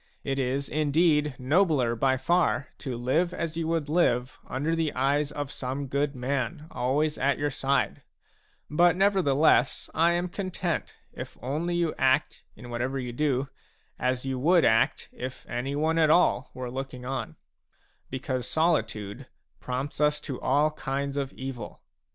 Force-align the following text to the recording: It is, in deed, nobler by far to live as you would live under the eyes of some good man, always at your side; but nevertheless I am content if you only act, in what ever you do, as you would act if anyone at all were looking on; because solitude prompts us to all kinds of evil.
It 0.23 0.39
is, 0.39 0.67
in 0.67 0.89
deed, 0.89 1.35
nobler 1.37 1.95
by 1.95 2.17
far 2.17 2.69
to 2.79 2.97
live 2.97 3.35
as 3.35 3.55
you 3.55 3.67
would 3.67 3.87
live 3.87 4.39
under 4.47 4.75
the 4.75 4.91
eyes 4.93 5.31
of 5.31 5.51
some 5.51 5.85
good 5.85 6.15
man, 6.15 6.65
always 6.71 7.19
at 7.19 7.37
your 7.37 7.51
side; 7.51 8.01
but 8.67 8.95
nevertheless 8.95 9.91
I 9.93 10.13
am 10.13 10.27
content 10.27 10.97
if 11.13 11.35
you 11.35 11.41
only 11.43 11.93
act, 11.99 12.41
in 12.55 12.71
what 12.71 12.81
ever 12.81 12.97
you 12.97 13.13
do, 13.13 13.49
as 13.99 14.25
you 14.25 14.39
would 14.39 14.65
act 14.65 15.07
if 15.11 15.47
anyone 15.47 15.99
at 15.99 16.09
all 16.09 16.49
were 16.55 16.71
looking 16.71 17.05
on; 17.05 17.35
because 18.09 18.47
solitude 18.47 19.27
prompts 19.59 20.01
us 20.01 20.19
to 20.21 20.41
all 20.41 20.71
kinds 20.71 21.15
of 21.15 21.31
evil. 21.33 21.83